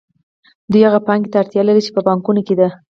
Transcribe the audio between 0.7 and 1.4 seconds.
دوی هغې پانګې ته